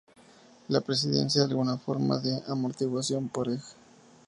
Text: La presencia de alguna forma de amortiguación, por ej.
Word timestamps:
La 0.69 0.81
presencia 0.81 1.41
de 1.43 1.49
alguna 1.51 1.77
forma 1.77 2.17
de 2.17 2.41
amortiguación, 2.47 3.29
por 3.29 3.49
ej. 3.49 3.61